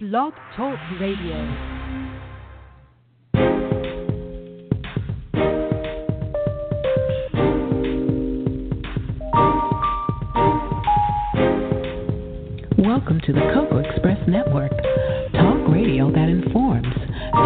[0.00, 1.36] Blog Talk Radio.
[12.76, 14.72] Welcome to the Cocoa Express Network.
[15.32, 16.92] Talk radio that informs.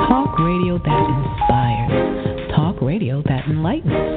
[0.08, 2.50] Talk radio that inspires.
[2.56, 4.07] Talk radio that enlightens.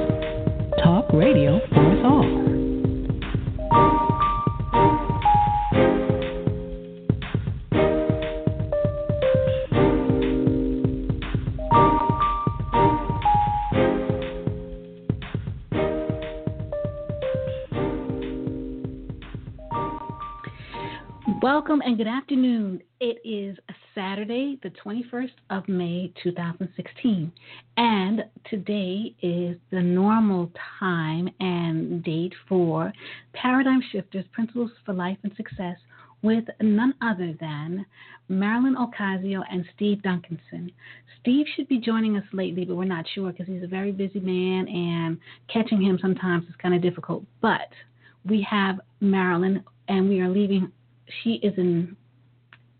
[26.22, 27.32] 2016.
[27.76, 32.92] And today is the normal time and date for
[33.32, 35.76] Paradigm Shifters Principles for Life and Success
[36.22, 37.84] with none other than
[38.28, 40.70] Marilyn Ocasio and Steve Duncanson.
[41.20, 44.20] Steve should be joining us lately, but we're not sure because he's a very busy
[44.20, 45.18] man and
[45.52, 47.24] catching him sometimes is kind of difficult.
[47.40, 47.68] But
[48.24, 50.70] we have Marilyn, and we are leaving.
[51.22, 51.96] She is in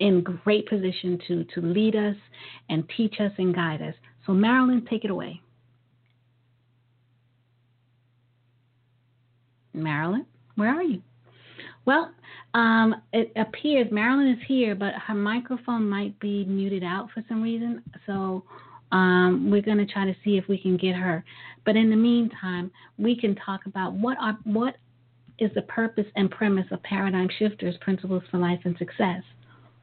[0.02, 2.16] in great position to to lead us
[2.68, 3.94] and teach us and guide us.
[4.26, 5.40] So Marilyn, take it away.
[9.72, 11.00] Marilyn, where are you?
[11.84, 12.12] Well,
[12.54, 17.40] um, it appears Marilyn is here, but her microphone might be muted out for some
[17.40, 17.82] reason.
[18.06, 18.44] So
[18.90, 21.24] um, we're going to try to see if we can get her.
[21.64, 24.74] But in the meantime, we can talk about what are what
[25.38, 29.22] is the purpose and premise of Paradigm Shifters Principles for Life and Success?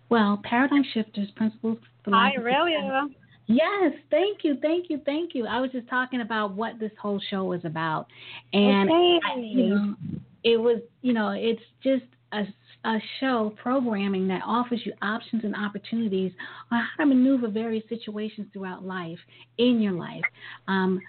[0.10, 1.78] Well, Paradigm Shifters Principles.
[2.08, 3.08] Hi, Aurelia.
[3.48, 5.48] Yes, thank you, thank you, thank you.
[5.48, 8.06] I was just talking about what this whole show is about,
[8.54, 9.20] and okay.
[9.26, 9.96] I, you know,
[10.44, 12.46] it was, you know, it's just a
[12.86, 16.32] a show programming that offers you options and opportunities
[16.72, 19.20] on how to maneuver various situations throughout life
[19.58, 20.24] in your life.
[20.68, 21.02] Um,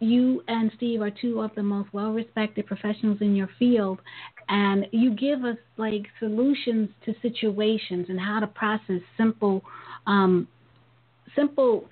[0.00, 4.00] you and Steve are two of the most well respected professionals in your field
[4.48, 9.62] and you give us like solutions to situations and how to process simple
[10.06, 10.48] um,
[11.36, 11.84] simple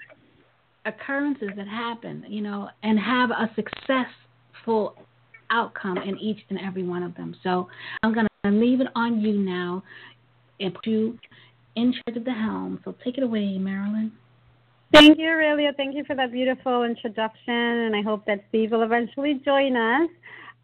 [0.86, 4.94] occurrences that happen, you know, and have a successful
[5.50, 7.36] outcome in each and every one of them.
[7.42, 7.68] So
[8.02, 9.82] I'm going to leave it on you now
[10.60, 11.18] and put you
[11.74, 12.80] in charge of the helm.
[12.84, 14.12] So take it away, Marilyn.
[14.92, 15.72] Thank you, Aurelia.
[15.76, 20.08] Thank you for that beautiful introduction, and I hope that Steve will eventually join us.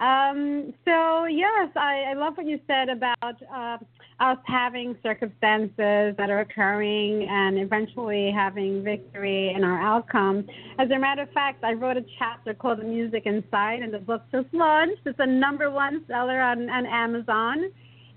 [0.00, 3.78] Um, so, yes, I, I, love what you said about uh,
[4.18, 10.44] us having circumstances that are occurring and eventually having victory in our outcome.
[10.80, 14.00] As a matter of fact, I wrote a chapter called The Music Inside, and the
[14.00, 15.02] book just launched.
[15.04, 17.70] It's a number one seller on, on Amazon,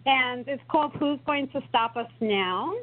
[0.08, 2.74] and it's called Who's Going to Stop Us Now?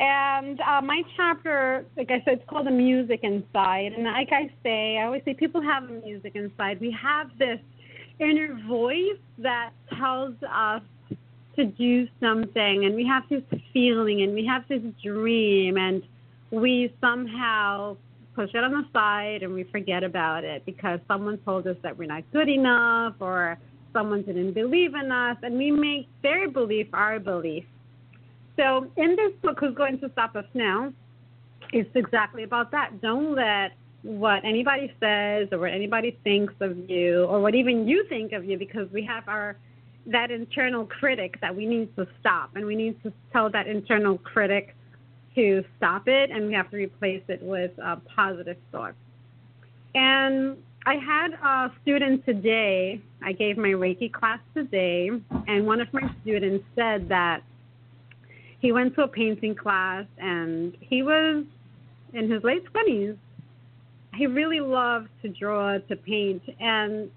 [0.00, 3.92] And uh, my chapter, like I said, it's called the music inside.
[3.94, 6.80] And like I say, I always say people have a music inside.
[6.80, 7.58] We have this
[8.20, 10.82] inner voice that tells us
[11.56, 13.42] to do something, and we have this
[13.72, 16.02] feeling, and we have this dream, and
[16.50, 17.96] we somehow
[18.34, 21.98] push it on the side and we forget about it because someone told us that
[21.98, 23.58] we're not good enough or
[23.92, 27.64] someone didn't believe in us, and we make their belief our belief.
[28.56, 30.92] So in this book, Who's Going to Stop Us Now,
[31.72, 33.00] it's exactly about that.
[33.00, 33.72] Don't let
[34.08, 38.42] what anybody says or what anybody thinks of you or what even you think of
[38.42, 39.54] you because we have our
[40.06, 44.16] that internal critic that we need to stop and we need to tell that internal
[44.16, 44.74] critic
[45.34, 48.94] to stop it and we have to replace it with a positive thought.
[49.94, 55.10] And I had a student today, I gave my Reiki class today,
[55.46, 57.42] and one of my students said that
[58.60, 61.44] he went to a painting class and he was
[62.14, 63.18] in his late 20s.
[64.18, 67.08] He really loved to draw, to paint, and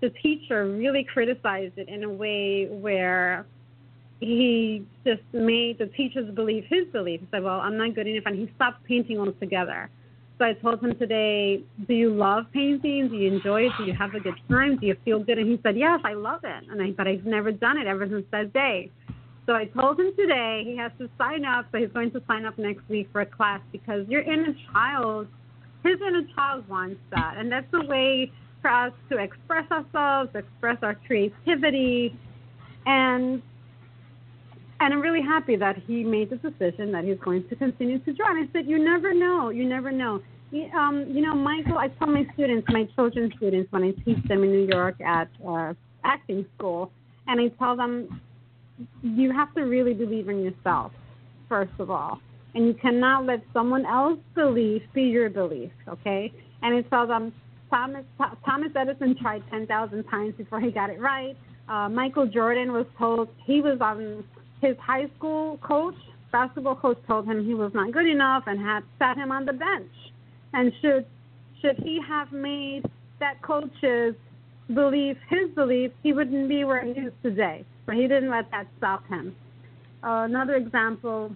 [0.00, 3.46] the teacher really criticized it in a way where
[4.20, 7.20] he just made the teachers believe his belief.
[7.20, 9.90] He said, Well, I'm not good enough, and he stopped painting altogether.
[10.38, 13.08] So I told him today, Do you love painting?
[13.08, 13.72] Do you enjoy it?
[13.78, 14.76] Do you have a good time?
[14.76, 15.38] Do you feel good?
[15.38, 16.64] And he said, Yes, I love it.
[16.70, 18.90] And I, but I've never done it ever since that day.
[19.46, 21.66] So I told him today he has to sign up.
[21.72, 25.26] So he's going to sign up next week for a class because your inner child,
[25.82, 28.30] his inner child wants that, and that's the way
[28.60, 32.14] for us to express ourselves, express our creativity,
[32.86, 33.42] and
[34.82, 38.12] and I'm really happy that he made the decision that he's going to continue to
[38.14, 38.30] draw.
[38.30, 40.22] And I said, you never know, you never know.
[40.74, 44.42] Um, you know, Michael, I tell my students, my children's students, when I teach them
[44.42, 46.90] in New York at uh, acting school,
[47.26, 48.20] and I tell them
[49.02, 50.92] you have to really believe in yourself.
[51.48, 52.20] first of all.
[52.54, 56.32] And you cannot let someone else's belief be your belief, okay?
[56.62, 57.32] And it tells them
[57.70, 58.04] Thomas
[58.44, 61.36] Thomas Edison tried 10,000 times before he got it right.
[61.68, 64.24] Uh, Michael Jordan was told he was on
[64.60, 65.94] his high school coach,
[66.32, 69.52] basketball coach told him he was not good enough and had sat him on the
[69.52, 69.92] bench.
[70.52, 71.06] And should
[71.62, 72.82] should he have made
[73.20, 74.14] that coach's
[74.74, 77.64] belief his belief, he wouldn't be where he is today.
[77.86, 79.34] But he didn't let that stop him.
[80.02, 81.32] Uh, another example,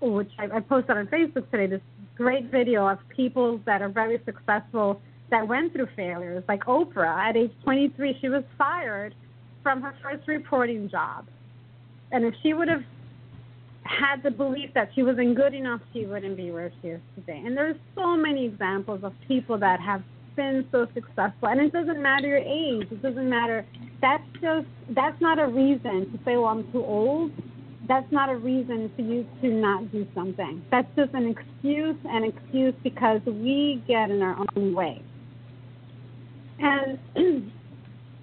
[0.00, 1.80] which I, I posted on Facebook today, this
[2.16, 5.00] great video of people that are very successful
[5.30, 7.28] that went through failures, like Oprah.
[7.28, 9.14] At age 23, she was fired
[9.62, 11.26] from her first reporting job.
[12.12, 12.82] And if she would have
[13.82, 17.42] had the belief that she wasn't good enough, she wouldn't be where she is today.
[17.44, 20.02] And there's so many examples of people that have
[20.36, 21.48] been so successful.
[21.48, 22.88] And it doesn't matter your age.
[22.90, 23.66] It doesn't matter.
[24.00, 27.32] That's just that's not a reason to say, well, I'm too old.
[27.88, 30.62] That's not a reason for you to not do something.
[30.70, 35.02] That's just an excuse, an excuse because we get in our own way.
[36.58, 36.98] And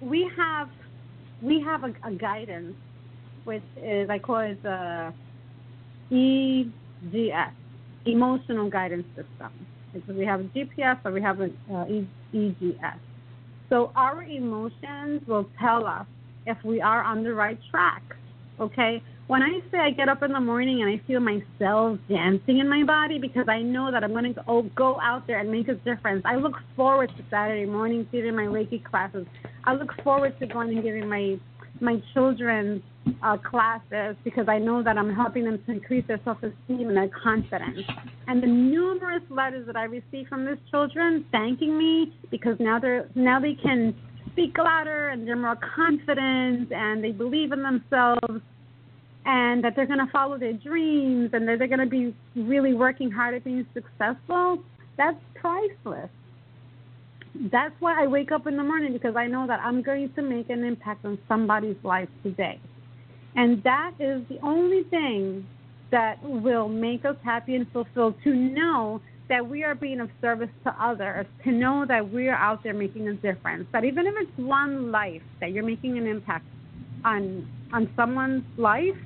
[0.00, 0.68] we have
[1.40, 2.74] we have a, a, guidance,
[3.44, 5.12] which is I call it the
[6.10, 7.52] EGS,
[8.06, 9.66] emotional guidance system.
[10.06, 11.84] So we have a GPS or we have an uh,
[12.36, 12.98] EGS.
[13.70, 16.06] So our emotions will tell us
[16.46, 18.02] if we are on the right track.
[18.60, 21.98] Okay, when I say I get up in the morning and I feel my cells
[22.08, 25.38] dancing in my body because I know that I'm going to go, go out there
[25.38, 26.22] and make a difference.
[26.26, 29.26] I look forward to Saturday morning giving my Reiki classes.
[29.64, 31.38] I look forward to going and giving my
[31.80, 32.82] my children
[33.22, 37.10] uh, classes because I know that I'm helping them to increase their self-esteem and their
[37.22, 37.80] confidence.
[38.28, 43.08] And the numerous letters that I receive from these children thanking me because now they're
[43.14, 43.94] now they can
[44.32, 48.42] speak louder and they're more confident and they believe in themselves
[49.26, 52.74] and that they're going to follow their dreams and that they're going to be really
[52.74, 54.58] working hard at being successful,
[54.96, 56.10] that's priceless.
[57.50, 60.22] That's why I wake up in the morning because I know that I'm going to
[60.22, 62.60] make an impact on somebody's life today.
[63.34, 65.46] And that is the only thing
[65.90, 70.50] that will make us happy and fulfilled to know that we are being of service
[70.64, 73.66] to others, to know that we are out there making a difference.
[73.72, 76.44] That even if it's one life that you're making an impact
[77.04, 78.96] on on someone's life,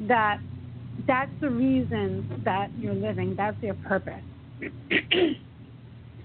[0.00, 0.38] that
[1.06, 3.34] that's the reason that you're living.
[3.36, 4.22] That's your purpose.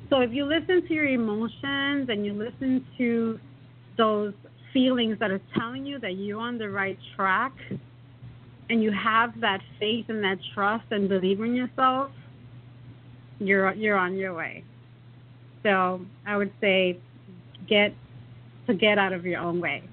[0.10, 3.40] so if you listen to your emotions and you listen to
[3.98, 4.34] those
[4.74, 7.52] feelings that are telling you that you're on the right track
[8.70, 12.12] and you have that faith and that trust and believe in yourself,
[13.40, 14.64] you're you're on your way.
[15.64, 16.98] So I would say
[17.68, 17.94] get
[18.68, 19.84] to get out of your own way.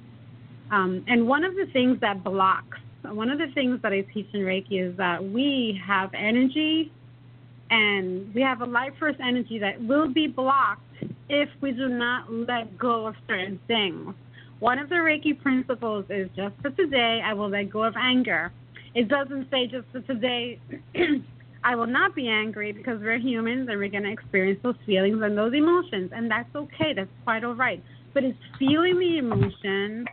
[0.70, 2.78] Um, and one of the things that blocks
[3.14, 6.93] one of the things that I teach in Reiki is that we have energy
[7.70, 10.82] and we have a life force energy that will be blocked
[11.28, 14.14] if we do not let go of certain things.
[14.60, 18.52] One of the Reiki principles is just for today, I will let go of anger.
[18.94, 20.58] It doesn't say just for today,
[21.64, 25.20] I will not be angry because we're humans and we're going to experience those feelings
[25.22, 26.11] and those emotions.
[26.14, 26.93] And that's okay.
[26.94, 27.82] That's quite all right.
[28.14, 30.06] But it's feeling the emotion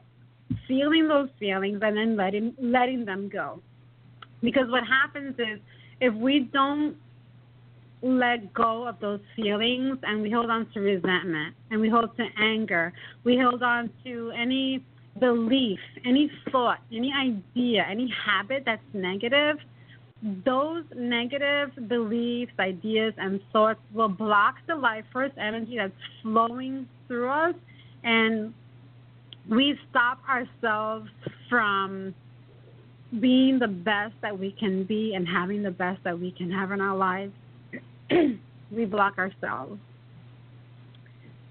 [0.67, 3.61] feeling those feelings and then letting letting them go.
[4.41, 5.59] Because what happens is
[6.01, 6.95] if we don't
[8.01, 12.25] let go of those feelings and we hold on to resentment and we hold to
[12.38, 12.93] anger,
[13.24, 14.83] we hold on to any
[15.19, 19.57] belief, any thought, any idea, any habit that's negative,
[20.45, 27.29] those negative beliefs, ideas, and thoughts will block the life force energy that's flowing through
[27.29, 27.55] us
[28.03, 28.53] and
[29.49, 31.09] we stop ourselves
[31.49, 32.13] from
[33.19, 36.71] being the best that we can be and having the best that we can have
[36.71, 37.33] in our lives.
[38.71, 39.79] we block ourselves.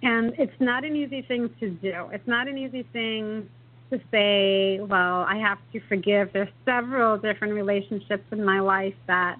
[0.02, 2.08] And it's not an easy thing to do.
[2.12, 3.48] It's not an easy thing
[3.90, 6.30] to say, well, I have to forgive.
[6.32, 9.36] There's several different relationships in my life that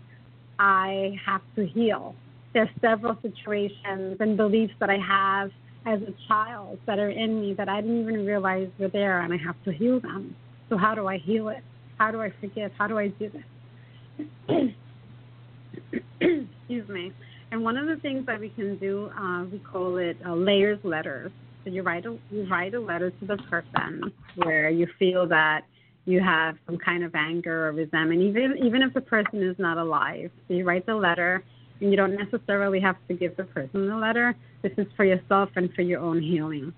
[0.58, 2.14] I have to heal.
[2.54, 5.50] There's several situations and beliefs that I have
[5.86, 9.32] as a child that are in me that I didn't even realize were there, and
[9.32, 10.34] I have to heal them.
[10.68, 11.62] So, how do I heal it?
[11.98, 12.72] How do I forgive?
[12.78, 13.44] How do I do this?
[16.20, 17.12] Excuse me.
[17.50, 20.78] And one of the things that we can do, uh, we call it uh, layers
[20.82, 21.30] letters.
[21.64, 25.62] So you write a you write a letter to the person where you feel that
[26.04, 29.78] you have some kind of anger or resentment, even even if the person is not
[29.78, 30.30] alive.
[30.48, 31.44] So you write the letter,
[31.84, 34.34] and you don't necessarily have to give the person the letter.
[34.62, 36.72] This is for yourself and for your own healing.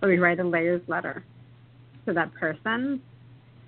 [0.00, 1.24] So we write a layers letter
[2.04, 3.00] to that person.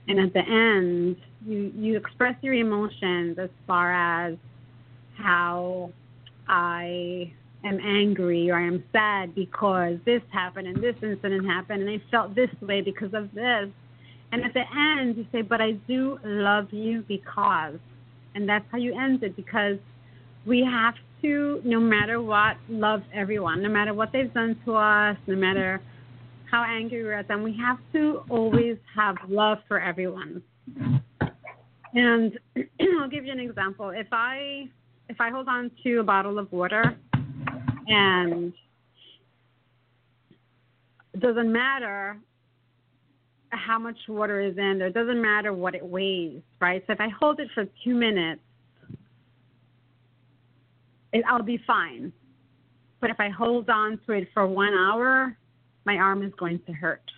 [0.07, 1.16] and at the end,
[1.47, 4.37] you you express your emotions as far as
[5.16, 5.90] how
[6.47, 7.33] I
[7.64, 12.02] am angry or I am sad because this happened and this incident happened and I
[12.11, 13.71] felt this way because of this.
[14.33, 17.78] And at the end, you say, But I do love you because.
[18.35, 19.78] And that's how you end it because
[20.47, 25.16] we have to, no matter what, love everyone, no matter what they've done to us,
[25.26, 25.80] no matter
[26.50, 30.42] how angry we're at them, we have to always have love for everyone.
[31.94, 32.38] And
[33.00, 33.90] I'll give you an example.
[33.90, 34.68] If I
[35.08, 36.94] if I hold on to a bottle of water
[37.87, 38.52] and
[41.14, 42.18] it doesn't matter
[43.50, 46.83] how much water is in there, it doesn't matter what it weighs, right?
[46.87, 48.40] So if I hold it for two minutes,
[51.12, 52.12] it, I'll be fine.
[53.00, 55.37] But if I hold on to it for one hour,
[55.85, 57.11] my arm is going to hurt.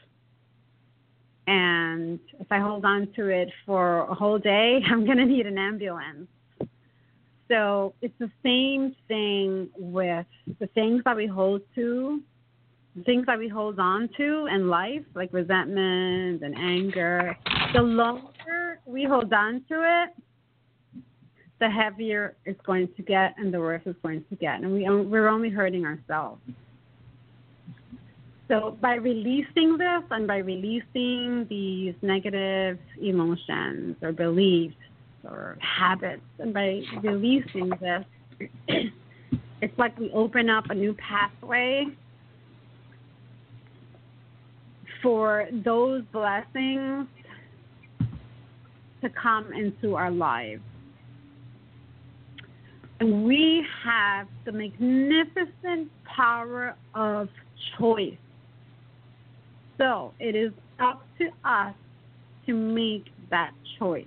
[1.46, 5.46] And if I hold on to it for a whole day, I'm going to need
[5.46, 6.28] an ambulance.
[7.48, 10.26] So it's the same thing with
[10.60, 12.22] the things that we hold to,
[13.04, 17.36] things that we hold on to in life, like resentment and anger.
[17.74, 20.10] The longer we hold on to it,
[21.60, 24.60] the heavier it's going to get and the worse it's going to get.
[24.60, 26.40] And we, we're only hurting ourselves.
[28.48, 34.74] So by releasing this and by releasing these negative emotions or beliefs
[35.22, 38.04] or habits, and by releasing this,
[39.62, 41.86] it's like we open up a new pathway
[45.02, 47.06] for those blessings
[48.00, 50.62] to come into our lives.
[53.00, 57.28] And we have the magnificent power of
[57.78, 58.16] choice
[59.80, 61.74] so it is up to us
[62.44, 64.06] to make that choice.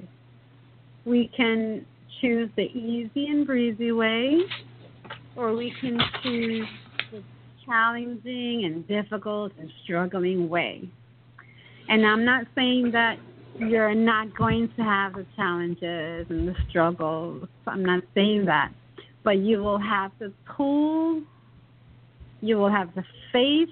[1.04, 1.84] We can
[2.22, 4.38] choose the easy and breezy way,
[5.36, 6.68] or we can choose
[7.66, 10.90] challenging and difficult and struggling way.
[11.90, 13.18] And I'm not saying that
[13.60, 17.48] you're not going to have the challenges and the struggles.
[17.68, 18.72] I'm not saying that.
[19.24, 21.24] But you will have the tools,
[22.42, 23.70] you will have the faith,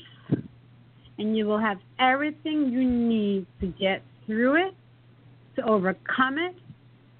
[1.17, 4.73] and you will have everything you need to get through it,
[5.55, 6.55] to overcome it,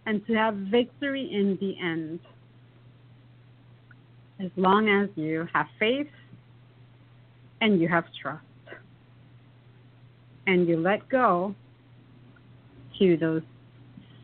[0.06, 2.20] and to have victory in the end.
[4.40, 6.08] As long as you have faith
[7.62, 8.44] and you have trust,
[10.48, 11.56] and you let go
[13.00, 13.44] to those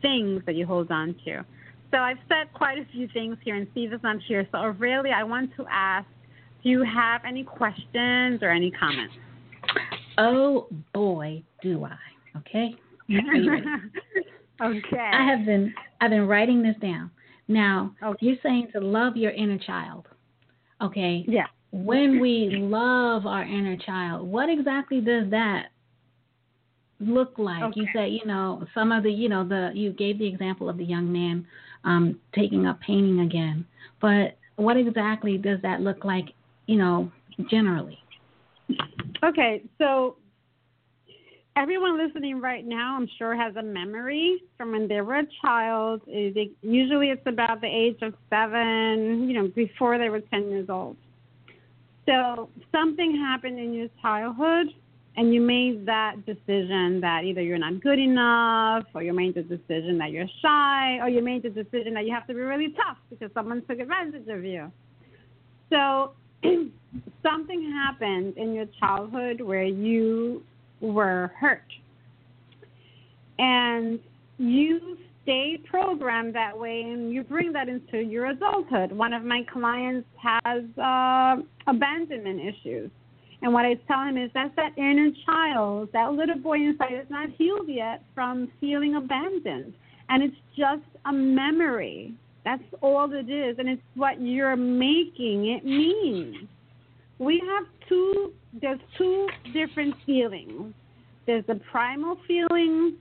[0.02, 1.44] things that you hold on to.
[1.90, 4.46] So I've said quite a few things here, and Steve is not here.
[4.52, 6.06] So really, I want to ask,
[6.62, 9.14] do you have any questions or any comments?
[10.18, 11.96] Oh boy, do I.
[12.38, 12.74] Okay.
[14.62, 15.10] okay.
[15.12, 17.10] I have been I've been writing this down.
[17.46, 18.18] Now, okay.
[18.20, 20.06] you're saying to love your inner child.
[20.82, 21.24] Okay.
[21.26, 21.46] Yeah.
[21.70, 25.66] When we love our inner child, what exactly does that
[26.98, 27.62] look like?
[27.62, 27.80] Okay.
[27.80, 30.78] You said, you know, some of the, you know, the you gave the example of
[30.78, 31.46] the young man
[31.84, 33.66] um, taking up painting again,
[34.00, 36.26] but what exactly does that look like,
[36.66, 37.12] you know,
[37.50, 37.98] generally?
[39.24, 40.16] Okay, so
[41.56, 46.02] everyone listening right now, I'm sure, has a memory from when they were a child.
[46.06, 50.96] usually, it's about the age of seven, you know, before they were 10 years old.
[52.08, 54.68] So something happened in your childhood,
[55.18, 59.42] and you made that decision that either you're not good enough, or you made the
[59.42, 62.70] decision that you're shy, or you made the decision that you have to be really
[62.70, 64.72] tough because someone took advantage of you.
[65.68, 66.12] So
[67.22, 70.42] something happened in your childhood where you
[70.80, 71.60] were hurt
[73.38, 74.00] and
[74.38, 74.96] you
[75.28, 78.90] stay programmed that way and you bring that into your adulthood.
[78.90, 82.90] One of my clients has uh, abandonment issues.
[83.42, 87.06] And what I tell him is that's that inner child, that little boy inside is
[87.10, 89.74] not healed yet from feeling abandoned.
[90.08, 92.14] And it's just a memory.
[92.46, 93.58] That's all it is.
[93.58, 96.48] And it's what you're making it mean
[97.18, 98.32] we have two
[98.62, 100.72] there's two different feelings
[101.26, 102.96] there's the primal feeling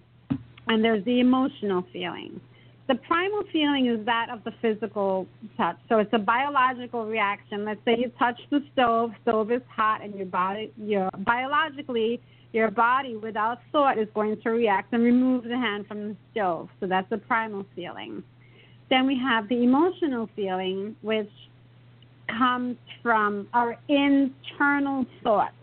[0.68, 2.40] and there's the emotional feeling.
[2.88, 5.78] The primal feeling is that of the physical touch.
[5.90, 7.66] So it's a biological reaction.
[7.66, 12.22] Let's say you touch the stove stove is hot and your body your biologically
[12.54, 16.70] your body without thought is going to react and remove the hand from the stove.
[16.80, 18.24] So that's the primal feeling.
[18.90, 21.30] Then we have the emotional feeling which
[22.30, 25.54] comes from our internal thoughts.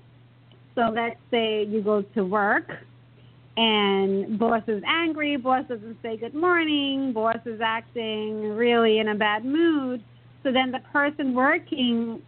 [0.74, 2.70] So let's say you go to work
[3.56, 9.14] and boss is angry, boss doesn't say good morning, boss is acting really in a
[9.14, 10.02] bad mood.
[10.42, 12.20] So then the person working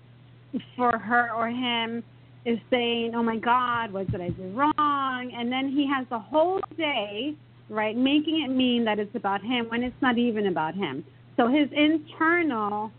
[0.76, 2.02] for her or him
[2.44, 6.18] is saying, "Oh my God, what did I do wrong?" And then he has the
[6.18, 7.34] whole day,
[7.68, 11.04] right, making it mean that it's about him when it's not even about him.
[11.36, 12.92] So his internal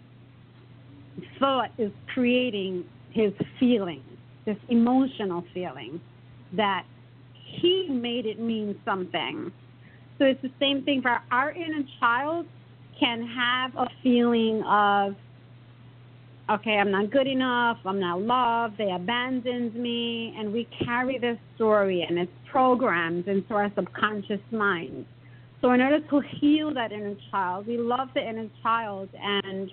[1.39, 4.03] thought is creating his feeling,
[4.46, 6.00] this emotional feeling
[6.53, 6.86] that
[7.62, 9.52] he made it mean something.
[10.18, 12.46] So it's the same thing for our inner child
[13.00, 15.16] can have a feeling of
[16.50, 21.38] okay, I'm not good enough, I'm not loved, they abandoned me, and we carry this
[21.56, 25.06] story and it's programmed into our subconscious mind.
[25.62, 29.72] So, in order to heal that inner child, we love the inner child and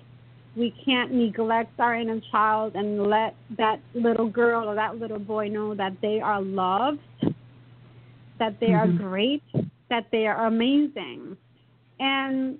[0.57, 5.47] we can't neglect our inner child and let that little girl or that little boy
[5.47, 6.99] know that they are loved,
[8.39, 8.95] that they mm-hmm.
[8.95, 9.43] are great,
[9.89, 11.37] that they are amazing.
[11.99, 12.59] And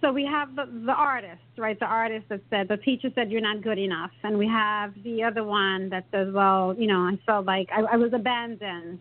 [0.00, 1.78] so we have the, the artist, right?
[1.78, 4.10] The artist that said, the teacher said, you're not good enough.
[4.22, 7.82] And we have the other one that says, well, you know, I felt like I,
[7.82, 8.98] I was abandoned.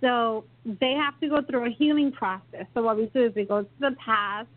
[0.00, 2.66] So they have to go through a healing process.
[2.74, 4.48] So what we do is we go to the past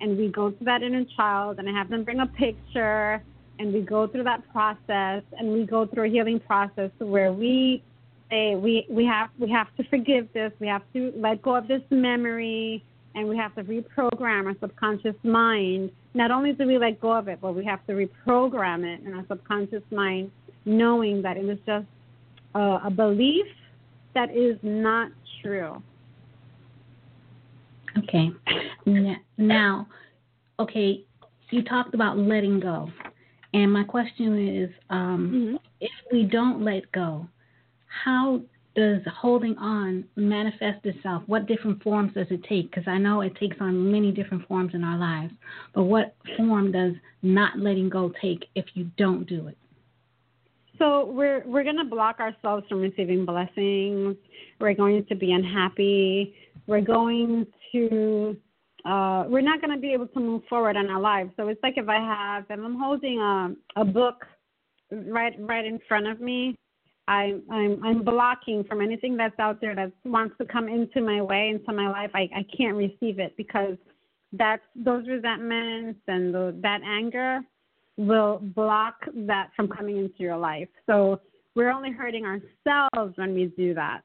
[0.00, 3.22] and we go to that inner child and I have them bring a picture
[3.58, 7.82] and we go through that process and we go through a healing process where we
[8.30, 11.68] say we, we have we have to forgive this, we have to let go of
[11.68, 12.84] this memory
[13.14, 15.90] and we have to reprogram our subconscious mind.
[16.14, 19.14] Not only do we let go of it, but we have to reprogram it in
[19.14, 20.30] our subconscious mind,
[20.64, 21.86] knowing that it was just
[22.54, 23.46] a, a belief
[24.14, 25.10] that is not
[25.42, 25.82] true.
[27.98, 28.30] Okay.
[29.36, 29.88] Now,
[30.58, 31.04] okay,
[31.50, 32.90] you talked about letting go.
[33.52, 35.56] And my question is um, mm-hmm.
[35.80, 37.26] if we don't let go,
[38.04, 38.40] how
[38.76, 41.22] does holding on manifest itself?
[41.26, 42.70] What different forms does it take?
[42.70, 45.32] Because I know it takes on many different forms in our lives.
[45.74, 49.58] But what form does not letting go take if you don't do it?
[50.78, 54.16] So we're we're going to block ourselves from receiving blessings.
[54.60, 56.34] We're going to be unhappy.
[56.66, 58.36] We're going to
[58.86, 61.32] uh, we're not going to be able to move forward in our lives.
[61.36, 64.24] So it's like if I have if I'm holding a a book
[64.90, 66.56] right right in front of me
[67.10, 71.20] I'm I'm I'm blocking from anything that's out there that wants to come into my
[71.20, 72.10] way into my life.
[72.14, 73.76] I I can't receive it because
[74.32, 77.40] that's those resentments and the, that anger
[77.96, 80.68] will block that from coming into your life.
[80.86, 81.20] So
[81.56, 84.02] we're only hurting ourselves when we do that.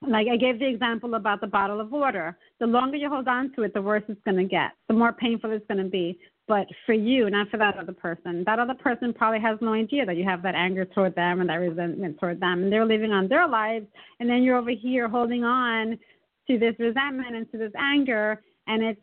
[0.00, 2.38] Like I gave the example about the bottle of water.
[2.58, 4.70] The longer you hold on to it, the worse it's going to get.
[4.88, 8.44] The more painful it's going to be but for you, not for that other person.
[8.44, 11.48] That other person probably has no idea that you have that anger toward them and
[11.48, 13.86] that resentment toward them, and they're living on their lives,
[14.20, 15.98] and then you're over here holding on
[16.46, 19.00] to this resentment and to this anger, and it's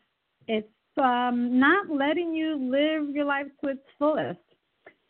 [0.48, 4.40] it's um, not letting you live your life to its fullest.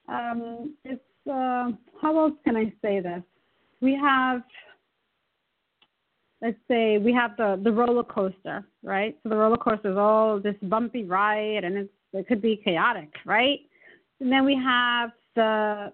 [0.08, 3.24] Um, it's uh, how else can I say this?
[3.82, 4.42] We have
[6.42, 9.18] let's say we have the the roller coaster, right?
[9.24, 13.14] So the roller coaster is all this bumpy ride, and it's it could be chaotic,
[13.26, 13.60] right?
[14.20, 15.94] And then we have the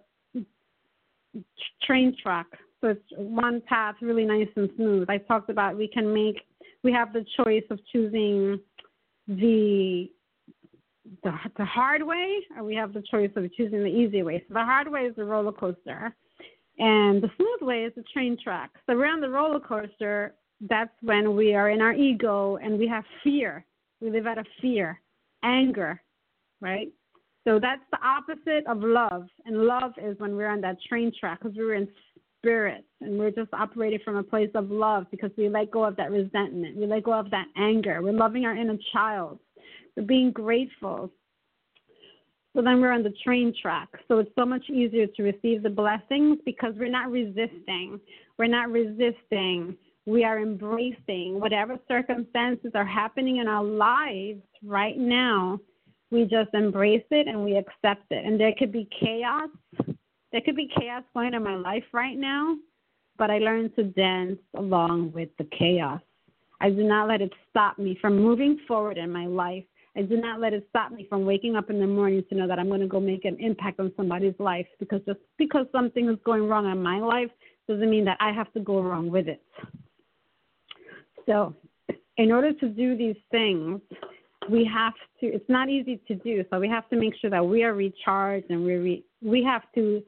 [1.83, 2.47] train track.
[2.81, 5.09] So it's one path, really nice and smooth.
[5.09, 6.41] I talked about we can make,
[6.83, 8.59] we have the choice of choosing
[9.27, 10.09] the
[11.23, 14.43] the, the hard way, or we have the choice of choosing the easy way.
[14.47, 16.13] So the hard way is the roller coaster,
[16.79, 18.71] and the smooth way is the train track.
[18.85, 20.35] So we're on the roller coaster.
[20.61, 23.65] That's when we are in our ego and we have fear.
[24.01, 24.99] We live out of fear,
[25.43, 26.01] anger,
[26.61, 26.89] right?
[27.47, 29.27] So that's the opposite of love.
[29.45, 31.87] And love is when we're on that train track because we're in
[32.39, 35.95] spirit and we're just operating from a place of love because we let go of
[35.95, 36.77] that resentment.
[36.77, 38.01] We let go of that anger.
[38.01, 39.39] We're loving our inner child.
[39.95, 41.11] We're being grateful.
[42.55, 43.89] So then we're on the train track.
[44.07, 47.99] So it's so much easier to receive the blessings because we're not resisting.
[48.37, 49.77] We're not resisting.
[50.05, 55.59] We are embracing whatever circumstances are happening in our lives right now
[56.11, 58.25] we just embrace it and we accept it.
[58.25, 59.49] And there could be chaos.
[60.31, 62.55] There could be chaos going in my life right now,
[63.17, 66.01] but I learned to dance along with the chaos.
[66.59, 69.63] I do not let it stop me from moving forward in my life.
[69.95, 72.47] I do not let it stop me from waking up in the morning to know
[72.47, 76.07] that I'm going to go make an impact on somebody's life because just because something
[76.09, 77.31] is going wrong in my life
[77.67, 79.41] doesn't mean that I have to go wrong with it.
[81.25, 81.55] So,
[82.17, 83.81] in order to do these things,
[84.49, 87.45] we have to it's not easy to do so we have to make sure that
[87.45, 90.03] we are recharged and we re, we have to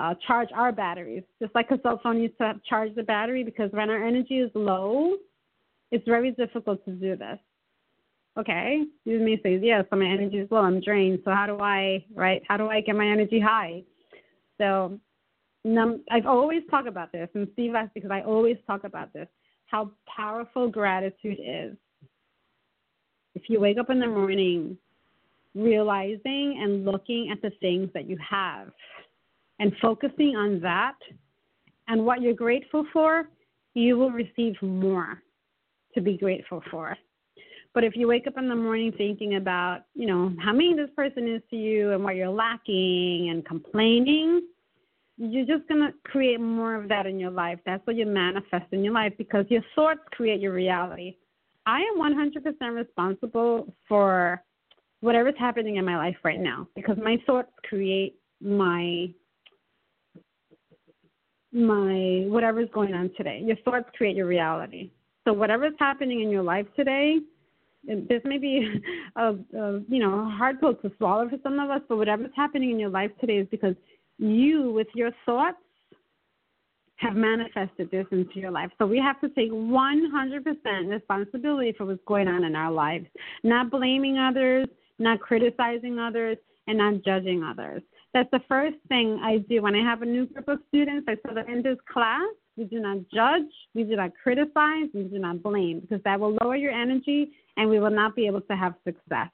[0.00, 3.70] uh, charge our batteries, just like a cell phone needs to charge the battery because
[3.72, 5.16] when our energy is low,
[5.90, 7.38] it's very difficult to do this.
[8.38, 11.18] Okay, you may say, yes, my energy is low, I'm drained.
[11.24, 12.40] So how do I, right?
[12.48, 13.82] How do I get my energy high?
[14.56, 14.98] So
[15.64, 19.28] num- I've always talked about this, and Steve asked because I always talk about this,
[19.66, 21.76] how powerful gratitude is.
[23.34, 24.76] If you wake up in the morning
[25.54, 28.68] realizing and looking at the things that you have
[29.58, 30.96] and focusing on that
[31.88, 33.28] and what you're grateful for,
[33.74, 35.22] you will receive more
[35.94, 36.96] to be grateful for.
[37.72, 40.90] But if you wake up in the morning thinking about, you know, how mean this
[40.96, 44.42] person is to you and what you're lacking and complaining,
[45.16, 47.58] you're just going to create more of that in your life.
[47.64, 51.16] That's what you manifest in your life because your thoughts create your reality.
[51.66, 54.42] I am 100% responsible for
[55.00, 59.10] whatever's happening in my life right now because my thoughts create my
[61.52, 63.42] my whatever's going on today.
[63.44, 64.90] Your thoughts create your reality.
[65.26, 67.18] So whatever's happening in your life today,
[67.84, 68.68] this may be
[69.16, 72.30] a, a you know a hard pill to swallow for some of us, but whatever's
[72.36, 73.74] happening in your life today is because
[74.18, 75.58] you, with your thoughts,
[77.00, 78.70] have manifested this into your life.
[78.78, 83.06] So we have to take 100% responsibility for what's going on in our lives,
[83.42, 84.66] not blaming others,
[84.98, 86.36] not criticizing others,
[86.66, 87.82] and not judging others.
[88.12, 91.06] That's the first thing I do when I have a new group of students.
[91.08, 95.04] I say that in this class, we do not judge, we do not criticize, we
[95.04, 98.42] do not blame, because that will lower your energy and we will not be able
[98.42, 99.28] to have success.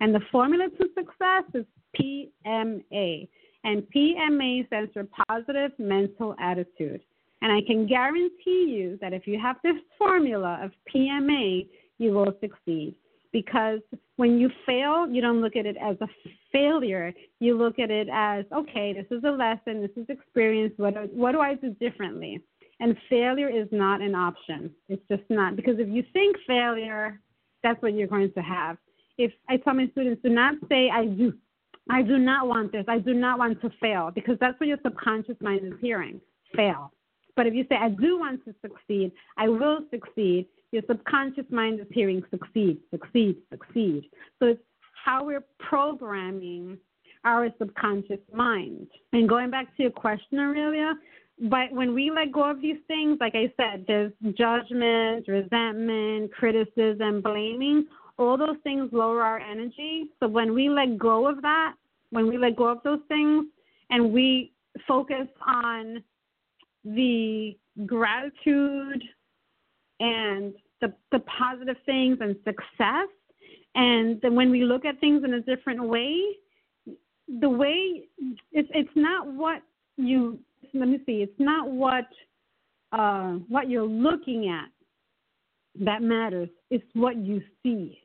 [0.00, 1.64] And the formula to success is
[1.98, 3.28] PMA.
[3.64, 7.02] And PMA stands for positive mental attitude.
[7.42, 11.66] And I can guarantee you that if you have this formula of PMA,
[11.98, 12.94] you will succeed.
[13.32, 13.80] Because
[14.16, 16.08] when you fail, you don't look at it as a
[16.52, 17.12] failure.
[17.40, 20.74] You look at it as, okay, this is a lesson, this is experience.
[20.76, 22.42] What, what do I do differently?
[22.78, 24.70] And failure is not an option.
[24.88, 25.56] It's just not.
[25.56, 27.20] Because if you think failure,
[27.62, 28.76] that's what you're going to have.
[29.18, 31.32] If I tell my students, do not say, I do,
[31.90, 32.84] I do not want this.
[32.88, 36.20] I do not want to fail because that's what your subconscious mind is hearing
[36.54, 36.92] fail.
[37.34, 41.80] But if you say, I do want to succeed, I will succeed, your subconscious mind
[41.80, 44.10] is hearing succeed, succeed, succeed.
[44.38, 44.62] So it's
[45.04, 46.78] how we're programming
[47.24, 48.86] our subconscious mind.
[49.12, 50.94] And going back to your question, Aurelia,
[51.50, 57.20] but when we let go of these things, like I said, there's judgment, resentment, criticism,
[57.22, 57.86] blaming.
[58.18, 60.10] All those things lower our energy.
[60.20, 61.74] So when we let go of that,
[62.10, 63.46] when we let go of those things,
[63.90, 64.52] and we
[64.86, 66.02] focus on
[66.84, 69.02] the gratitude
[70.00, 73.08] and the, the positive things and success,
[73.74, 76.20] and then when we look at things in a different way,
[77.40, 78.02] the way
[78.50, 79.62] it's it's not what
[79.96, 80.38] you
[80.74, 81.22] let me see.
[81.22, 82.06] It's not what
[82.92, 84.68] uh, what you're looking at
[85.80, 86.48] that matters.
[86.70, 87.98] It's what you see.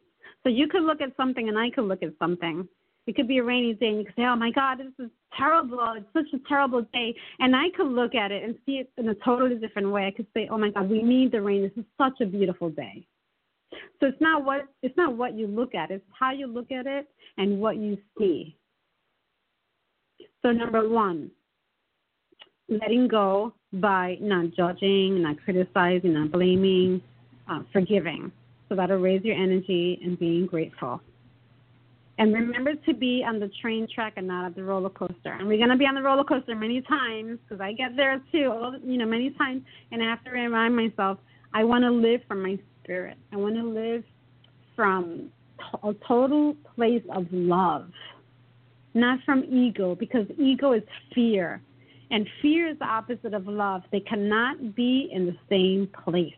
[0.43, 2.67] So you could look at something, and I could look at something.
[3.05, 5.11] It could be a rainy day, and you could say, "Oh my God, this is
[5.35, 5.79] terrible.
[5.95, 9.09] It's such a terrible day." And I could look at it and see it in
[9.09, 10.07] a totally different way.
[10.07, 11.61] I could say, "Oh my God, we need the rain.
[11.61, 13.05] This is such a beautiful day."
[13.99, 15.91] So it's not what it's not what you look at.
[15.91, 18.55] It's how you look at it and what you see.
[20.41, 21.31] So number one,
[22.69, 27.01] letting go by not judging, not criticizing, not blaming,
[27.49, 28.31] uh, forgiving.
[28.69, 31.01] So that'll raise your energy and being grateful.
[32.19, 35.33] And remember to be on the train track and not at the roller coaster.
[35.33, 38.19] And we're going to be on the roller coaster many times because I get there
[38.31, 39.61] too, you know, many times.
[39.91, 41.19] And I have to remind myself,
[41.53, 43.17] I want to live from my spirit.
[43.31, 44.03] I want to live
[44.75, 45.29] from
[45.83, 47.89] a total place of love,
[48.93, 50.83] not from ego, because ego is
[51.13, 51.61] fear.
[52.09, 53.83] And fear is the opposite of love.
[53.91, 56.33] They cannot be in the same place.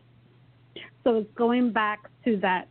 [1.04, 2.68] So it's going back to that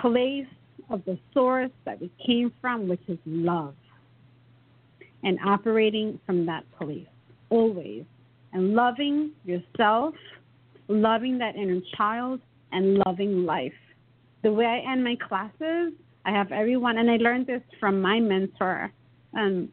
[0.00, 0.46] place
[0.90, 3.74] of the source that we came from, which is love,
[5.22, 7.06] and operating from that place
[7.50, 8.04] always,
[8.52, 10.14] and loving yourself,
[10.88, 12.40] loving that inner child,
[12.72, 13.72] and loving life.
[14.42, 15.92] The way I end my classes,
[16.24, 18.92] I have everyone, and I learned this from my mentor,
[19.34, 19.68] um,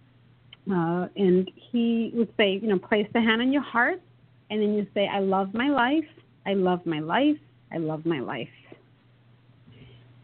[0.71, 4.01] uh, and he would say, you know, place the hand on your heart,
[4.49, 6.05] and then you say, I love my life,
[6.45, 7.37] I love my life,
[7.71, 8.47] I love my life.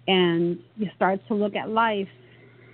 [0.08, 2.08] And you start to look at life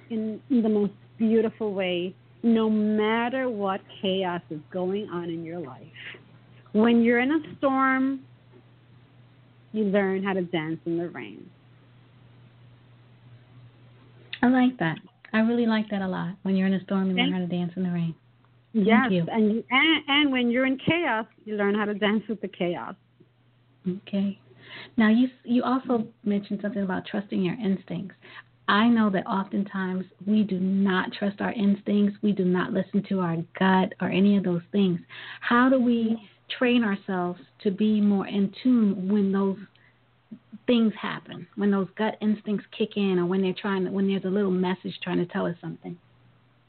[0.09, 5.59] in, in the most beautiful way, no matter what chaos is going on in your
[5.59, 5.81] life.
[6.73, 8.21] When you're in a storm,
[9.73, 11.49] you learn how to dance in the rain.
[14.41, 14.97] I like that.
[15.33, 16.35] I really like that a lot.
[16.43, 18.15] When you're in a storm, you learn how to dance in the rain.
[18.73, 19.25] Yes, you.
[19.31, 22.95] and and and when you're in chaos, you learn how to dance with the chaos.
[23.87, 24.39] Okay.
[24.97, 28.15] Now you you also mentioned something about trusting your instincts.
[28.69, 32.17] I know that oftentimes we do not trust our instincts.
[32.21, 34.99] We do not listen to our gut or any of those things.
[35.39, 36.17] How do we
[36.57, 39.57] train ourselves to be more in tune when those
[40.65, 44.29] things happen, when those gut instincts kick in, or when they're trying, when there's a
[44.29, 45.97] little message trying to tell us something?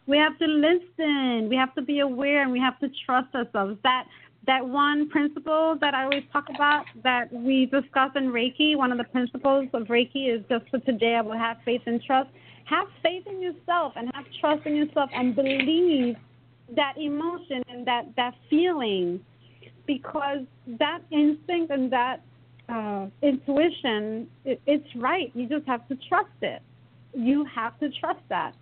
[0.07, 1.49] We have to listen.
[1.49, 3.77] We have to be aware, and we have to trust ourselves.
[3.83, 4.05] That
[4.49, 8.97] that one principle that I always talk about that we discuss in Reiki, one of
[8.97, 12.31] the principles of Reiki is just for today I will have faith and trust.
[12.65, 16.17] Have faith in yourself and have trust in yourself and believe
[16.75, 19.21] that emotion and that, that feeling
[19.87, 20.41] because
[20.79, 22.23] that instinct and that
[22.71, 25.31] uh, intuition, it, it's right.
[25.35, 26.63] You just have to trust it.
[27.13, 28.55] You have to trust that.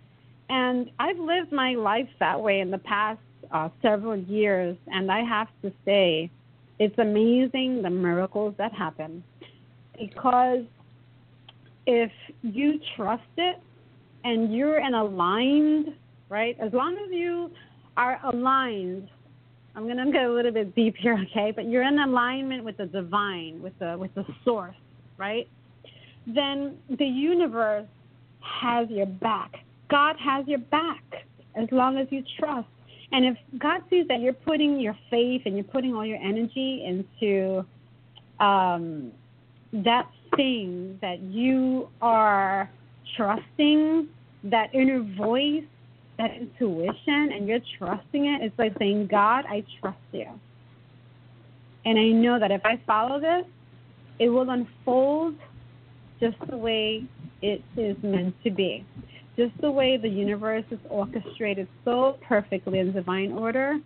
[0.49, 3.19] And I've lived my life that way in the past
[3.51, 6.29] uh, several years, and I have to say,
[6.79, 9.23] it's amazing the miracles that happen
[9.99, 10.63] because
[11.87, 12.11] if
[12.43, 13.59] you trust it
[14.23, 15.87] and you're in aligned,
[16.29, 16.57] right?
[16.59, 17.49] As long as you
[17.95, 19.07] are aligned,
[19.75, 21.51] I'm going to go a little bit deep here, okay?
[21.55, 24.75] But you're in alignment with the divine, with the with the source,
[25.17, 25.47] right?
[26.27, 27.87] Then the universe
[28.41, 29.53] has your back.
[29.89, 31.03] God has your back
[31.55, 32.67] as long as you trust.
[33.11, 36.83] And if God sees that you're putting your faith and you're putting all your energy
[36.85, 37.65] into
[38.39, 39.11] um,
[39.71, 42.69] that thing that you are
[43.15, 44.07] trusting,
[44.43, 45.63] that inner voice,
[46.17, 50.27] that intuition, and you're trusting it, it's like saying, God, I trust you.
[51.85, 53.45] And I know that if I follow this,
[54.19, 55.35] it will unfold
[56.19, 57.05] just the way
[57.41, 58.85] it is meant to be
[59.37, 63.77] just the way the universe is orchestrated so perfectly in divine order,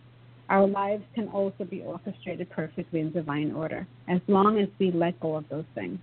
[0.49, 5.19] our lives can also be orchestrated perfectly in divine order, as long as we let
[5.19, 5.99] go of those things.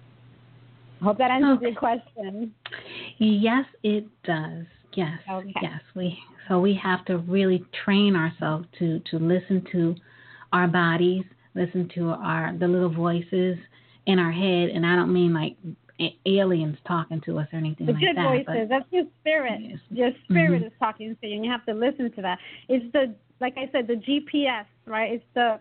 [1.01, 1.67] I hope that answers okay.
[1.67, 2.55] your question.
[3.19, 4.65] Yes, it does.
[4.95, 5.53] Yes, okay.
[5.63, 5.81] yes.
[5.95, 9.95] We so we have to really train ourselves to to listen to
[10.53, 13.59] our bodies, listen to our the little voices
[14.07, 15.57] in our head, and I don't mean like
[16.27, 18.47] aliens talking to us or anything the like good that.
[18.47, 18.69] voices.
[18.69, 19.61] That's your spirit.
[19.61, 19.79] Yes.
[19.91, 20.67] Your spirit mm-hmm.
[20.67, 22.39] is talking to you, and you have to listen to that.
[22.69, 25.13] It's the like I said, the GPS, right?
[25.13, 25.61] It's the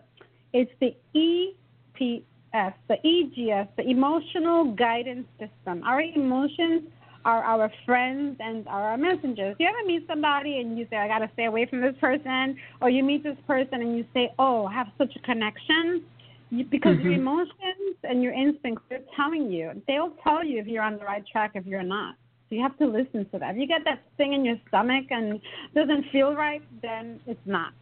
[0.52, 5.82] it's the EPS, the EGS, the emotional guidance system.
[5.84, 6.84] Our emotions
[7.24, 9.56] are our friends and are our messengers.
[9.58, 12.56] You ever meet somebody and you say, I got to stay away from this person?
[12.80, 16.04] Or you meet this person and you say, Oh, I have such a connection
[16.50, 17.10] you, because mm-hmm.
[17.10, 19.82] your emotions and your instincts they're telling you.
[19.86, 22.14] They'll tell you if you're on the right track if you're not.
[22.48, 23.54] So you have to listen to that.
[23.54, 25.40] If you get that thing in your stomach and
[25.74, 27.72] doesn't feel right, then it's not.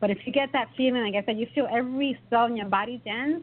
[0.00, 2.68] But if you get that feeling, like I said, you feel every cell in your
[2.68, 3.42] body dance,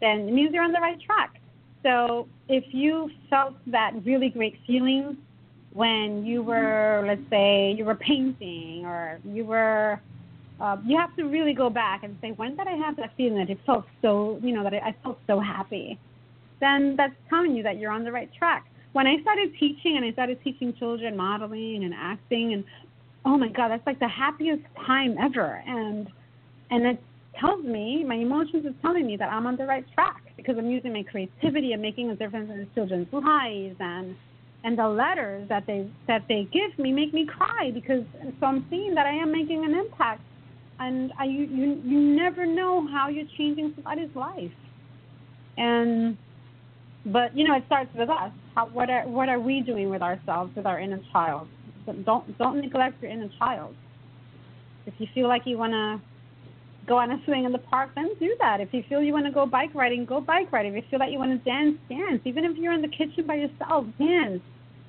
[0.00, 1.40] then it means you're on the right track.
[1.82, 5.16] So if you felt that really great feeling
[5.72, 10.00] when you were, let's say, you were painting or you were
[10.62, 13.36] uh, you have to really go back and say, when did I have that feeling
[13.38, 15.98] that it felt so, you know, that I felt so happy?
[16.60, 18.64] Then that's telling you that you're on the right track.
[18.92, 22.64] When I started teaching and I started teaching children modeling and acting, and
[23.24, 25.64] oh my God, that's like the happiest time ever.
[25.66, 26.08] And
[26.70, 27.02] and it
[27.40, 30.70] tells me, my emotions is telling me that I'm on the right track because I'm
[30.70, 34.14] using my creativity and making a difference in children's lives and
[34.62, 38.04] and the letters that they that they give me make me cry because
[38.38, 40.22] so I'm seeing that I am making an impact
[40.82, 44.50] and I, you, you you never know how you're changing somebody's life.
[45.56, 46.16] And
[47.06, 48.32] but you know, it starts with us.
[48.54, 51.48] How, what are what are we doing with ourselves, with our inner child?
[52.04, 53.74] Don't don't neglect your inner child.
[54.86, 56.00] If you feel like you want to
[56.88, 58.60] go on a swing in the park, then do that.
[58.60, 60.74] If you feel you want to go bike riding, go bike riding.
[60.74, 62.20] If you feel like you want to dance, dance.
[62.24, 64.42] Even if you're in the kitchen by yourself, dance.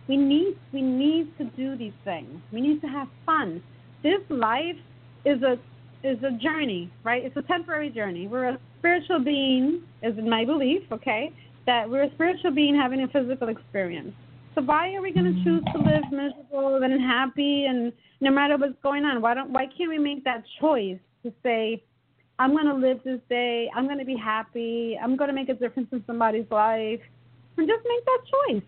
[0.07, 2.41] We need we need to do these things.
[2.51, 3.61] We need to have fun.
[4.01, 4.75] This life
[5.23, 5.57] is a
[6.03, 7.23] is a journey, right?
[7.23, 8.27] It's a temporary journey.
[8.27, 11.31] We're a spiritual being, is my belief, okay,
[11.65, 14.13] that we're a spiritual being having a physical experience.
[14.55, 18.57] So why are we going to choose to live miserable and unhappy and no matter
[18.57, 19.21] what's going on?
[19.21, 21.81] Why don't why can't we make that choice to say,
[22.37, 23.69] I'm going to live this day.
[23.75, 24.97] I'm going to be happy.
[25.01, 26.99] I'm going to make a difference in somebody's life,
[27.57, 28.63] and just make that choice.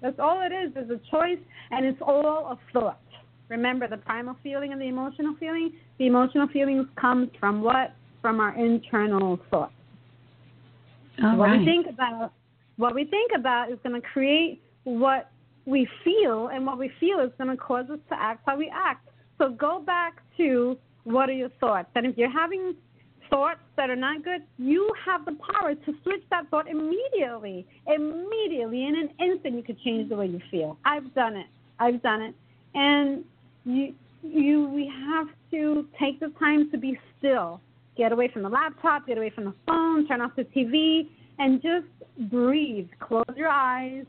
[0.00, 0.72] That's all it is.
[0.76, 1.38] It's a choice,
[1.70, 3.00] and it's all a thought.
[3.48, 5.72] Remember the primal feeling and the emotional feeling?
[5.98, 7.94] The emotional feelings comes from what?
[8.22, 9.72] From our internal thoughts.
[11.22, 11.60] All what right.
[11.60, 12.32] we think about
[12.76, 15.30] what we think about is going to create what
[15.66, 18.72] we feel and what we feel is going to cause us to act how we
[18.74, 19.08] act.
[19.38, 21.88] So go back to what are your thoughts?
[21.94, 22.74] And if you're having
[23.30, 27.66] thoughts that are not good, you have the power to switch that thought immediately.
[27.86, 30.78] Immediately, in an instant, you could change the way you feel.
[30.84, 31.46] I've done it.
[31.78, 32.34] I've done it.
[32.74, 33.24] And
[33.64, 37.60] you, you, we have to take the time to be still.
[37.96, 41.62] Get away from the laptop, get away from the phone, turn off the TV, and
[41.62, 41.86] just
[42.30, 42.88] breathe.
[43.00, 44.04] Close your eyes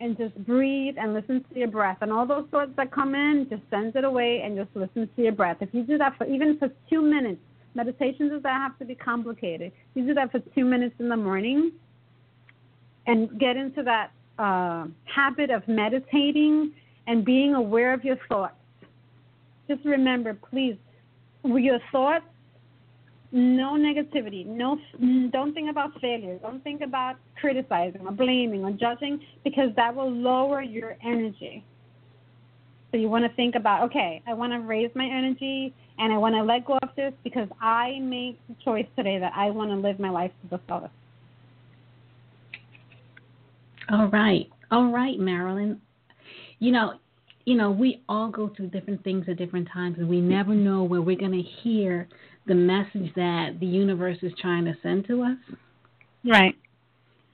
[0.00, 1.98] and just breathe and listen to your breath.
[2.00, 5.22] And all those thoughts that come in, just send it away and just listen to
[5.22, 5.58] your breath.
[5.60, 7.40] If you do that for even for two minutes,
[7.74, 9.72] meditations does not have to be complicated.
[9.94, 11.72] You do that for two minutes in the morning
[13.06, 16.72] and get into that uh, habit of meditating
[17.06, 18.54] and being aware of your thoughts.
[19.70, 20.76] Just remember, please,
[21.44, 22.24] your thoughts
[23.32, 24.44] no negativity.
[24.44, 24.76] No,
[25.30, 26.36] don't think about failure.
[26.42, 31.64] Don't think about criticizing or blaming or judging because that will lower your energy.
[32.90, 36.18] So you want to think about, okay, I want to raise my energy and I
[36.18, 39.70] want to let go of this because I make the choice today that I want
[39.70, 40.92] to live my life to the fullest.
[43.90, 45.80] All right, all right, Marilyn.
[46.58, 46.94] You know,
[47.50, 50.84] you know, we all go through different things at different times, and we never know
[50.84, 52.06] where we're going to hear
[52.46, 55.56] the message that the universe is trying to send to us.
[56.24, 56.54] Right.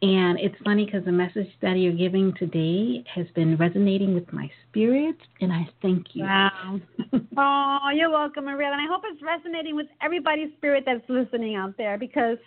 [0.00, 4.50] And it's funny because the message that you're giving today has been resonating with my
[4.66, 6.24] spirit, and I thank you.
[6.24, 6.81] Wow.
[7.37, 8.68] oh, you're welcome, Maria.
[8.72, 12.38] And I hope it's resonating with everybody's spirit that's listening out there because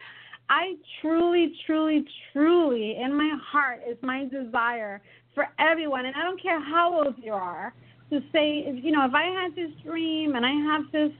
[0.50, 2.04] I truly, truly,
[2.34, 5.04] truly, in my heart, is my desire
[5.36, 7.74] for everyone, and I don't care how old you are,
[8.10, 11.12] to say, you know, if I had this dream and I have this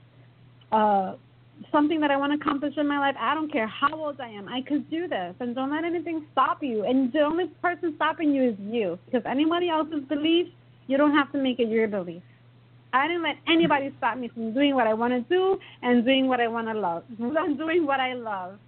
[0.72, 1.14] uh,
[1.70, 4.28] something that I want to accomplish in my life, I don't care how old I
[4.28, 5.34] am, I could do this.
[5.40, 6.84] And don't let anything stop you.
[6.84, 8.98] And the only person stopping you is you.
[9.06, 10.46] Because anybody else's belief,
[10.86, 12.22] you don't have to make it your belief.
[12.92, 16.26] I didn't let anybody stop me from doing what I want to do and doing
[16.26, 17.04] what I want to love.
[17.38, 18.58] I'm doing what I love.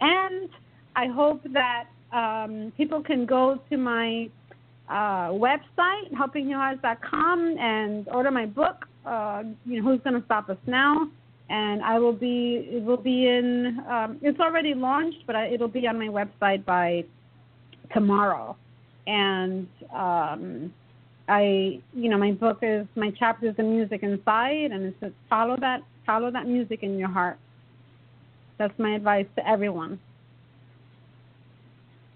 [0.00, 0.48] And
[0.96, 4.30] I hope that um, people can go to my
[4.88, 10.56] uh, website, helpinghealhearts.com, and order my book, uh, you know, Who's Going to Stop Us
[10.66, 11.08] Now?
[11.50, 15.68] and I will be it will be in um, it's already launched, but I, it'll
[15.68, 17.04] be on my website by
[17.92, 18.56] tomorrow.
[19.06, 20.72] And um,
[21.28, 25.12] I you know my book is my chapter is the music inside, and it says
[25.30, 27.38] follow that follow that music in your heart.
[28.58, 29.98] That's my advice to everyone.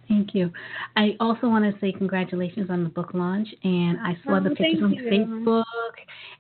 [0.08, 0.52] Thank you.
[0.96, 4.50] I also want to say congratulations on the book launch, and I saw oh, the
[4.50, 5.04] pictures on you.
[5.04, 5.64] Facebook,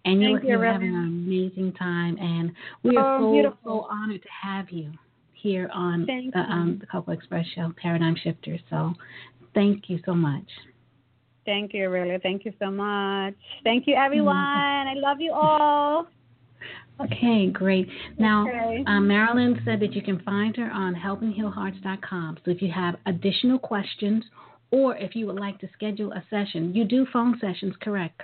[0.04, 3.58] and you you're having an amazing time, and we are oh, so beautiful.
[3.64, 4.92] so honored to have you
[5.32, 8.58] here on thank the, um, the Coco Express Show, Paradigm Shifter.
[8.68, 8.94] So,
[9.54, 10.46] thank you so much.
[11.44, 12.18] Thank you, really.
[12.22, 13.34] Thank you so much.
[13.64, 14.36] Thank you, everyone.
[14.36, 16.06] I love you all.
[17.00, 17.88] Okay, great.
[18.18, 18.84] Now, Okay.
[18.86, 22.38] um, Marilyn said that you can find her on helpinghealhearts.com.
[22.44, 24.24] So if you have additional questions
[24.70, 28.22] or if you would like to schedule a session, you do phone sessions, correct?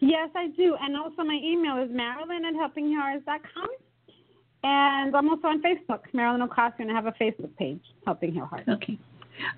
[0.00, 0.76] Yes, I do.
[0.80, 3.68] And also, my email is marilyn at helpinghealhearts.com.
[4.64, 8.46] And I'm also on Facebook, Marilyn Ocasio, and I have a Facebook page, Helping Heal
[8.46, 8.68] Hearts.
[8.68, 8.98] Okay.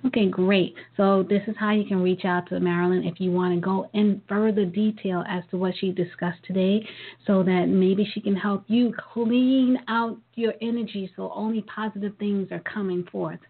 [0.07, 0.75] Okay, great.
[0.97, 3.89] So this is how you can reach out to Marilyn if you want to go
[3.93, 6.87] in further detail as to what she discussed today
[7.27, 12.49] so that maybe she can help you clean out your energy so only positive things
[12.51, 13.41] are coming forth.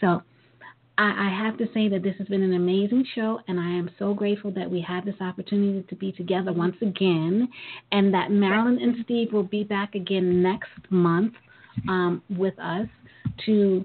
[0.00, 0.22] So
[0.98, 3.90] I, I have to say that this has been an amazing show, and I am
[3.98, 7.48] so grateful that we had this opportunity to be together once again,
[7.92, 11.34] and that Marilyn and Steve will be back again next month
[11.88, 12.88] um, with us
[13.46, 13.84] to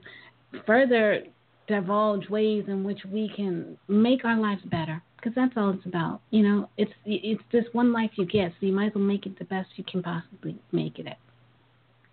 [0.65, 1.23] further
[1.67, 6.21] divulge ways in which we can make our lives better because that's all it's about
[6.29, 6.69] you know?
[6.77, 9.45] It's it's just one life you get so you might as well make it the
[9.45, 11.07] best you can possibly make it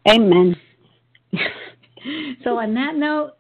[0.09, 0.57] Amen.
[2.45, 3.33] so on that note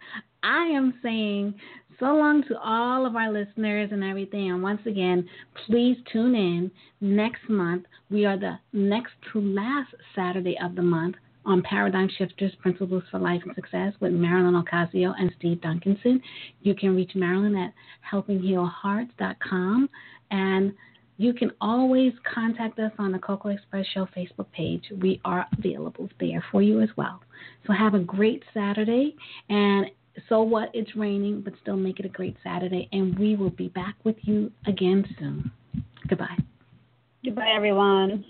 [0.42, 1.54] i am saying
[2.00, 4.50] so long to all of our listeners and everything.
[4.50, 5.28] And once again
[5.66, 6.70] please tune in.
[7.00, 11.16] Next month we are the next to last saturday of the month
[11.50, 16.20] on Paradigm Shifters Principles for Life and Success with Marilyn Ocasio and Steve Duncanson.
[16.62, 17.72] You can reach Marilyn at
[18.10, 19.90] helpinghealhearts.com
[20.30, 20.72] and
[21.16, 24.84] you can always contact us on the Coco Express Show Facebook page.
[25.02, 27.20] We are available there for you as well.
[27.66, 29.16] So have a great Saturday
[29.48, 29.86] and
[30.28, 30.70] so what?
[30.74, 32.88] It's raining, but still make it a great Saturday.
[32.92, 35.50] And we will be back with you again soon.
[36.08, 36.36] Goodbye.
[37.24, 38.24] Goodbye, everyone.